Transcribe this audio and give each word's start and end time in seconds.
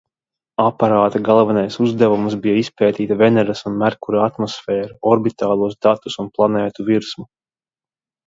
Aparāta 0.61 1.19
galvenais 1.25 1.75
uzdevums 1.87 2.37
bija 2.45 2.55
izpētīt 2.61 3.11
Veneras 3.19 3.61
un 3.71 3.77
Merkura 3.83 4.23
atmosfēru, 4.29 4.97
orbitālos 5.13 5.77
datus 5.89 6.17
un 6.25 6.31
planētu 6.39 6.87
virsmu. 6.89 7.27